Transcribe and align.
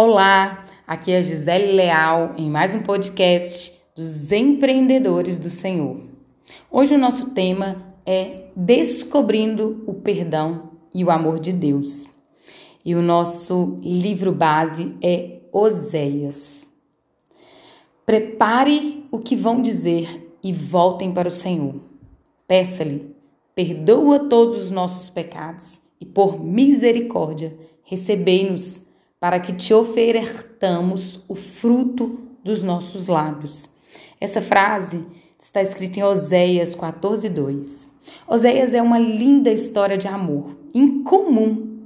Olá, 0.00 0.64
aqui 0.86 1.10
é 1.10 1.18
a 1.18 1.22
Gisele 1.22 1.72
Leal 1.72 2.34
em 2.38 2.48
mais 2.48 2.72
um 2.72 2.80
podcast 2.80 3.76
dos 3.96 4.30
Empreendedores 4.30 5.40
do 5.40 5.50
Senhor. 5.50 6.02
Hoje 6.70 6.94
o 6.94 6.98
nosso 6.98 7.30
tema 7.30 7.84
é 8.06 8.44
Descobrindo 8.54 9.82
o 9.88 9.94
Perdão 9.94 10.70
e 10.94 11.04
o 11.04 11.10
Amor 11.10 11.40
de 11.40 11.52
Deus. 11.52 12.06
E 12.84 12.94
o 12.94 13.02
nosso 13.02 13.80
livro 13.82 14.30
base 14.30 14.94
é 15.02 15.40
Oséias. 15.50 16.70
Prepare 18.06 19.04
o 19.10 19.18
que 19.18 19.34
vão 19.34 19.60
dizer 19.60 20.32
e 20.40 20.52
voltem 20.52 21.10
para 21.10 21.26
o 21.26 21.32
Senhor. 21.32 21.74
Peça-lhe, 22.46 23.16
perdoa 23.52 24.28
todos 24.28 24.62
os 24.62 24.70
nossos 24.70 25.10
pecados 25.10 25.80
e 26.00 26.06
por 26.06 26.40
misericórdia 26.40 27.58
recebei-nos 27.82 28.86
para 29.20 29.40
que 29.40 29.52
te 29.52 29.74
ofertamos 29.74 31.20
o 31.28 31.34
fruto 31.34 32.20
dos 32.44 32.62
nossos 32.62 33.08
lábios. 33.08 33.68
Essa 34.20 34.40
frase 34.40 35.04
está 35.38 35.60
escrita 35.60 36.00
em 36.00 36.02
Oséias 36.02 36.74
14, 36.74 37.28
2. 37.28 37.88
Oséias 38.26 38.74
é 38.74 38.82
uma 38.82 38.98
linda 38.98 39.50
história 39.50 39.98
de 39.98 40.08
amor 40.08 40.56
incomum 40.74 41.78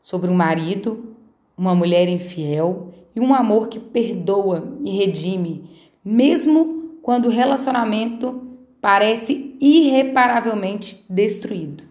sobre 0.00 0.30
um 0.30 0.34
marido, 0.34 1.14
uma 1.56 1.74
mulher 1.74 2.08
infiel 2.08 2.92
e 3.14 3.20
um 3.20 3.34
amor 3.34 3.68
que 3.68 3.78
perdoa 3.78 4.76
e 4.84 4.90
redime, 4.90 5.64
mesmo 6.04 6.98
quando 7.02 7.26
o 7.26 7.30
relacionamento 7.30 8.42
parece 8.80 9.56
irreparavelmente 9.60 11.04
destruído. 11.08 11.84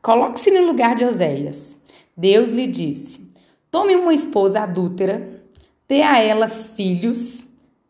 Coloque-se 0.00 0.50
no 0.50 0.64
lugar 0.66 0.94
de 0.94 1.04
Oséias. 1.04 1.76
Deus 2.16 2.52
lhe 2.52 2.66
disse: 2.66 3.25
Tome 3.76 3.94
uma 3.94 4.14
esposa 4.14 4.60
adúltera, 4.60 5.28
dê 5.86 6.00
a 6.00 6.18
ela 6.18 6.48
filhos 6.48 7.44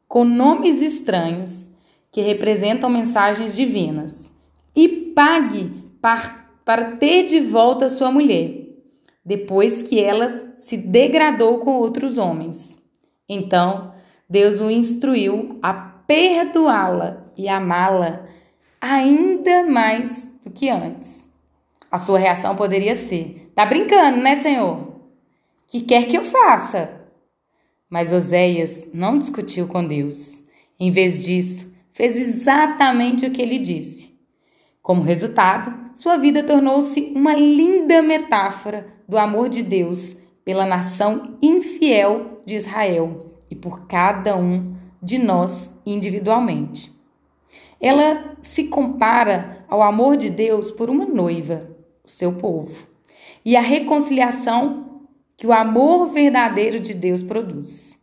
com 0.09 0.25
nomes 0.25 0.83
estranhos 0.83 1.71
que 2.11 2.21
representam 2.21 2.91
mensagens 2.91 3.55
divinas 3.55 4.37
e 4.75 4.89
pague 4.89 5.71
para 6.65 6.97
ter 6.97 7.23
de 7.27 7.39
volta 7.39 7.89
sua 7.89 8.11
mulher, 8.11 8.67
depois 9.25 9.81
que 9.81 10.01
ela 10.01 10.29
se 10.57 10.77
degradou 10.77 11.61
com 11.61 11.77
outros 11.77 12.19
homens. 12.19 12.77
Então, 13.29 13.95
Deus 14.29 14.61
o 14.61 14.69
instruiu 14.69 15.57
a 15.63 15.73
perdoá-la 15.73 17.29
e 17.37 17.49
amá-la 17.49 18.27
ainda 18.81 19.63
mais 19.63 20.37
do 20.43 20.51
que 20.51 20.69
antes. 20.69 21.25
A 21.89 21.97
sua 21.97 22.19
reação 22.19 22.57
poderia 22.57 22.97
ser: 22.97 23.53
Tá 23.55 23.65
brincando, 23.65 24.17
né, 24.17 24.41
Senhor? 24.41 24.96
Que 25.67 25.81
quer 25.81 26.07
que 26.07 26.17
eu 26.17 26.25
faça. 26.25 27.01
Mas 27.89 28.13
Oséias 28.13 28.89
não 28.93 29.19
discutiu 29.19 29.67
com 29.67 29.87
Deus. 29.87 30.43
Em 30.79 30.91
vez 30.91 31.25
disso, 31.25 31.73
fez 31.93 32.17
exatamente 32.17 33.25
o 33.25 33.31
que 33.31 33.41
ele 33.41 33.59
disse. 33.59 34.15
Como 34.83 35.03
resultado, 35.03 35.75
sua 35.95 36.17
vida 36.17 36.43
tornou-se 36.43 37.13
uma 37.15 37.35
linda 37.35 38.03
metáfora 38.03 38.87
do 39.09 39.17
amor 39.19 39.49
de 39.49 39.63
Deus 39.63 40.17
pela 40.45 40.67
nação 40.67 41.39
infiel 41.43 42.43
de 42.45 42.55
Israel 42.55 43.33
e 43.51 43.55
por 43.55 43.87
cada 43.87 44.37
um 44.37 44.77
de 45.03 45.19
nós 45.19 45.75
individualmente. 45.85 46.95
Ela 47.81 48.37
se 48.41 48.65
compara 48.65 49.59
ao 49.69 49.83
amor 49.83 50.17
de 50.17 50.31
Deus 50.31 50.71
por 50.71 50.89
uma 50.89 51.05
noiva, 51.05 51.69
o 52.05 52.11
seu 52.11 52.35
povo, 52.35 52.87
e 53.45 53.57
a 53.57 53.61
reconciliação 53.61 54.96
que 55.37 55.47
o 55.47 55.53
amor 55.53 56.07
verdadeiro 56.07 56.81
de 56.81 56.95
Deus 56.95 57.23
produz. 57.23 57.97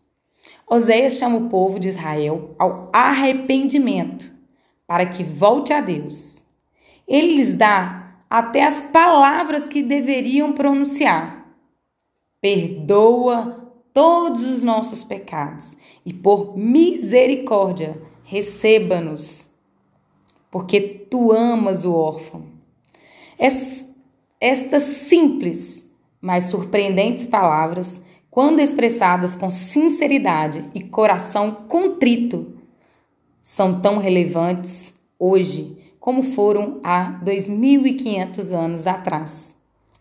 Oséias 0.67 1.14
chama 1.14 1.38
o 1.38 1.50
povo 1.50 1.80
de 1.80 1.88
Israel 1.88 2.56
ao 2.59 2.90
arrependimento, 2.94 4.31
para 4.85 5.06
que 5.06 5.24
volte 5.24 5.74
a 5.74 5.81
Deus. 5.81 6.44
Ele 7.07 7.35
lhes 7.35 7.56
dá 7.56 8.18
até 8.30 8.63
as 8.63 8.81
palavras 8.81 9.68
que 9.68 9.81
deveriam 9.81 10.53
pronunciar. 10.53 11.47
Perdoa 12.40 13.72
todos 13.94 14.41
os 14.41 14.63
nossos 14.63 15.03
pecados 15.03 15.78
e 16.06 16.13
por 16.13 16.57
misericórdia 16.57 18.02
receba-nos, 18.24 19.50
porque 20.50 20.80
tu 20.81 21.31
amas 21.31 21.86
o 21.86 21.94
órfão. 21.94 22.46
Esta 24.40 24.80
simples 24.80 25.82
mas 26.23 26.45
surpreendentes 26.45 27.25
palavras, 27.25 28.01
quando 28.31 28.61
expressadas 28.61 29.35
com 29.35 29.51
sinceridade 29.51 30.63
e 30.73 30.81
coração 30.81 31.51
contrito, 31.67 32.53
são 33.41 33.81
tão 33.81 33.97
relevantes 33.97 34.94
hoje 35.19 35.78
como 36.00 36.23
foram 36.23 36.79
há 36.81 37.19
2500 37.23 38.53
anos 38.53 38.88
atrás. 38.88 39.53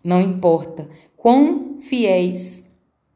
Não 0.04 0.20
importa 0.20 0.88
quão 1.16 1.78
fiéis, 1.80 2.62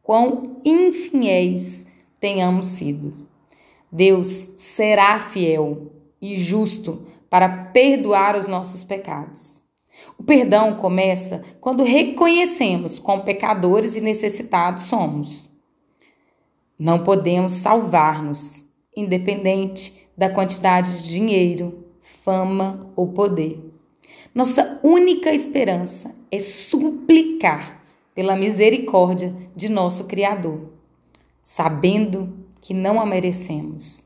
quão 0.02 0.60
infiéis 0.64 1.86
tenhamos 2.18 2.66
sido. 2.66 3.12
Deus 3.90 4.50
será 4.56 5.20
fiel 5.20 5.92
e 6.20 6.36
justo 6.36 7.06
para 7.30 7.66
perdoar 7.66 8.36
os 8.36 8.48
nossos 8.48 8.82
pecados. 8.82 9.65
O 10.18 10.22
perdão 10.22 10.74
começa 10.74 11.44
quando 11.60 11.84
reconhecemos 11.84 12.98
quão 12.98 13.20
pecadores 13.20 13.94
e 13.94 14.00
necessitados 14.00 14.84
somos. 14.84 15.50
Não 16.78 17.02
podemos 17.02 17.54
salvar-nos, 17.54 18.64
independente 18.96 20.08
da 20.16 20.30
quantidade 20.30 21.02
de 21.02 21.10
dinheiro, 21.10 21.84
fama 22.00 22.90
ou 22.96 23.08
poder. 23.08 23.60
Nossa 24.34 24.78
única 24.82 25.32
esperança 25.32 26.14
é 26.30 26.38
suplicar 26.38 27.82
pela 28.14 28.36
misericórdia 28.36 29.34
de 29.54 29.68
nosso 29.68 30.04
Criador, 30.04 30.72
sabendo 31.42 32.46
que 32.60 32.72
não 32.72 33.00
a 33.00 33.06
merecemos. 33.06 34.04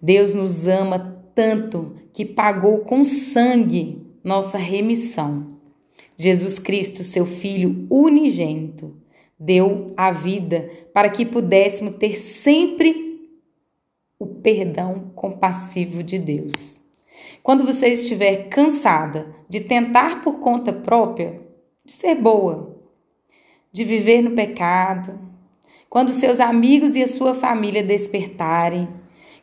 Deus 0.00 0.34
nos 0.34 0.66
ama 0.66 1.18
tanto 1.34 1.96
que 2.12 2.24
pagou 2.24 2.80
com 2.80 3.04
sangue 3.04 4.06
nossa 4.22 4.58
remissão. 4.58 5.58
Jesus 6.16 6.58
Cristo, 6.58 7.02
seu 7.02 7.26
Filho 7.26 7.86
unigênito, 7.90 8.96
deu 9.38 9.92
a 9.96 10.12
vida 10.12 10.70
para 10.92 11.10
que 11.10 11.26
pudéssemos 11.26 11.96
ter 11.96 12.16
sempre 12.16 13.28
o 14.18 14.26
perdão 14.26 15.10
compassivo 15.14 16.02
de 16.02 16.18
Deus. 16.18 16.80
Quando 17.42 17.64
você 17.64 17.88
estiver 17.88 18.48
cansada 18.48 19.34
de 19.48 19.60
tentar 19.60 20.20
por 20.20 20.38
conta 20.38 20.72
própria, 20.72 21.40
de 21.84 21.92
ser 21.92 22.14
boa, 22.14 22.80
de 23.72 23.82
viver 23.82 24.22
no 24.22 24.30
pecado, 24.30 25.18
quando 25.90 26.12
seus 26.12 26.38
amigos 26.38 26.94
e 26.94 27.02
a 27.02 27.08
sua 27.08 27.34
família 27.34 27.82
despertarem, 27.82 28.88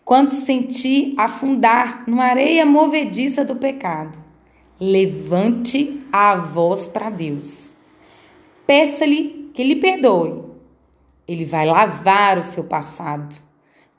quando 0.05 0.29
se 0.29 0.45
sentir 0.45 1.13
afundar 1.17 2.05
numa 2.07 2.23
areia 2.23 2.65
movediça 2.65 3.43
do 3.43 3.57
pecado, 3.57 4.28
Levante 4.81 5.99
a 6.09 6.37
voz 6.37 6.87
para 6.87 7.09
Deus. 7.09 7.73
Peça-lhe 8.65 9.51
que 9.53 9.61
lhe 9.61 9.75
perdoe. 9.75 10.41
Ele 11.27 11.43
vai 11.43 11.65
lavar 11.65 12.37
o 12.37 12.43
seu 12.43 12.63
passado, 12.63 13.35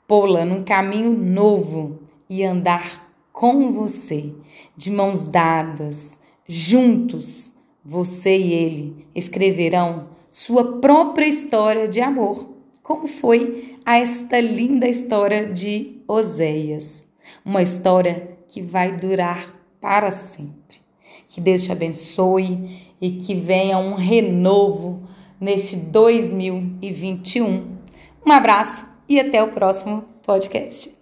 pô-la 0.07 0.43
num 0.43 0.63
caminho 0.63 1.11
novo 1.11 1.99
e 2.27 2.43
andar 2.43 3.13
com 3.31 3.71
você, 3.71 4.33
de 4.75 4.89
mãos 4.89 5.23
dadas, 5.23 6.19
juntos. 6.47 7.53
Você 7.85 8.35
e 8.35 8.51
ele 8.51 9.07
escreverão 9.13 10.07
sua 10.31 10.79
própria 10.79 11.27
história 11.27 11.87
de 11.87 12.01
amor, 12.01 12.49
como 12.81 13.05
foi 13.05 13.77
a 13.85 13.99
esta 13.99 14.39
linda 14.39 14.87
história 14.87 15.45
de 15.45 16.01
Oséias. 16.07 17.07
Uma 17.45 17.61
história 17.61 18.35
que 18.47 18.63
vai 18.63 18.95
durar 18.97 19.60
para 19.81 20.11
sempre. 20.11 20.79
Que 21.27 21.41
Deus 21.41 21.63
te 21.63 21.71
abençoe 21.71 22.91
e 23.01 23.11
que 23.11 23.33
venha 23.33 23.77
um 23.77 23.95
renovo 23.95 25.03
neste 25.39 25.75
2021. 25.75 27.77
Um 28.25 28.31
abraço 28.31 28.85
e 29.09 29.19
até 29.19 29.43
o 29.43 29.49
próximo 29.49 30.05
podcast. 30.23 31.00